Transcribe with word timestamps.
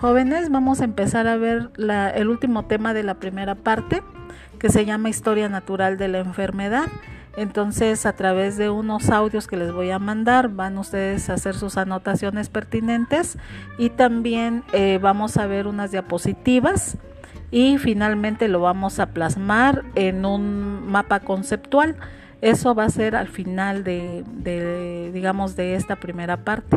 Jóvenes, 0.00 0.50
vamos 0.50 0.82
a 0.82 0.84
empezar 0.84 1.26
a 1.26 1.38
ver 1.38 1.70
el 2.14 2.28
último 2.28 2.66
tema 2.66 2.92
de 2.92 3.02
la 3.02 3.14
primera 3.14 3.54
parte, 3.54 4.02
que 4.58 4.68
se 4.68 4.84
llama 4.84 5.08
Historia 5.08 5.48
Natural 5.48 5.96
de 5.96 6.08
la 6.08 6.18
Enfermedad. 6.18 6.84
Entonces, 7.38 8.04
a 8.04 8.12
través 8.12 8.58
de 8.58 8.68
unos 8.68 9.08
audios 9.08 9.46
que 9.46 9.56
les 9.56 9.72
voy 9.72 9.90
a 9.90 9.98
mandar, 9.98 10.50
van 10.50 10.76
ustedes 10.76 11.30
a 11.30 11.34
hacer 11.34 11.54
sus 11.54 11.78
anotaciones 11.78 12.50
pertinentes 12.50 13.38
y 13.78 13.88
también 13.88 14.64
eh, 14.74 14.98
vamos 15.00 15.38
a 15.38 15.46
ver 15.46 15.66
unas 15.66 15.92
diapositivas 15.92 16.98
y 17.50 17.78
finalmente 17.78 18.48
lo 18.48 18.60
vamos 18.60 18.98
a 18.98 19.06
plasmar 19.06 19.82
en 19.94 20.26
un 20.26 20.86
mapa 20.90 21.20
conceptual. 21.20 21.96
Eso 22.42 22.74
va 22.74 22.84
a 22.84 22.90
ser 22.90 23.16
al 23.16 23.28
final 23.28 23.82
de 23.82 25.10
digamos, 25.14 25.56
de 25.56 25.74
esta 25.74 25.96
primera 25.96 26.36
parte. 26.36 26.76